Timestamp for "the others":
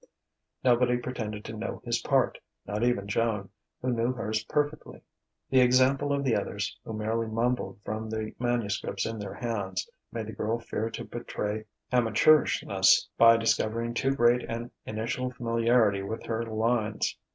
6.23-6.75